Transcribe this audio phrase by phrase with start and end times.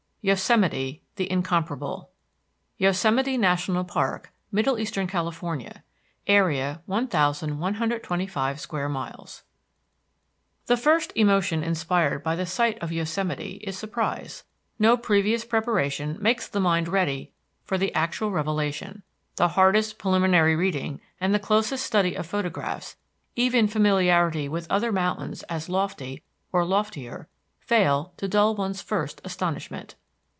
[0.23, 2.07] II YOSEMITE, THE INCOMPARABLE
[2.77, 5.83] YOSEMITE NATIONAL PARK, MIDDLE EASTERN CALIFORNIA.
[6.27, 9.41] AREA, 1,125 SQUARE MILES
[10.67, 14.43] The first emotion inspired by the sight of Yosemite is surprise.
[14.77, 17.31] No previous preparation makes the mind ready
[17.63, 19.01] for the actual revelation.
[19.37, 22.95] The hardest preliminary reading and the closest study of photographs,
[23.35, 26.21] even familiarity with other mountains as lofty,
[26.51, 27.27] or loftier,
[27.59, 29.95] fail to dull one's first astonishment.